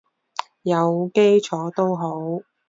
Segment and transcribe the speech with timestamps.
[0.63, 2.41] 有基礎都好